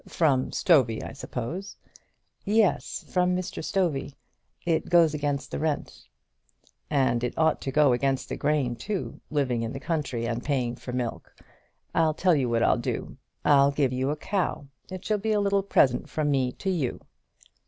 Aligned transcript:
"From 0.07 0.49
Stovey, 0.51 1.03
I 1.03 1.13
suppose." 1.13 1.77
"Yes; 2.43 3.05
from 3.07 3.35
Mr. 3.35 3.63
Stovey. 3.63 4.15
It 4.65 4.89
goes 4.89 5.13
against 5.13 5.51
the 5.51 5.59
rent." 5.59 6.07
"And 6.89 7.23
it 7.23 7.37
ought 7.37 7.61
to 7.61 7.71
go 7.71 7.93
against 7.93 8.27
the 8.27 8.35
grain 8.35 8.75
too, 8.75 9.21
living 9.29 9.61
in 9.61 9.73
the 9.73 9.79
country 9.79 10.25
and 10.25 10.43
paying 10.43 10.75
for 10.75 10.91
milk! 10.91 11.35
I'll 11.93 12.15
tell 12.15 12.33
you 12.33 12.49
what 12.49 12.63
I'll 12.63 12.79
do. 12.79 13.17
I'll 13.45 13.69
give 13.69 13.93
you 13.93 14.09
a 14.09 14.15
cow. 14.17 14.65
It 14.89 15.05
shall 15.05 15.19
be 15.19 15.33
a 15.33 15.39
little 15.39 15.61
present 15.61 16.09
from 16.09 16.31
me 16.31 16.51
to 16.53 16.71
you." 16.71 17.01